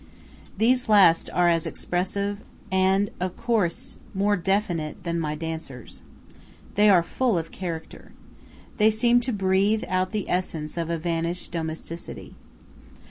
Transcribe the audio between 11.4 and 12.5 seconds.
domesticity.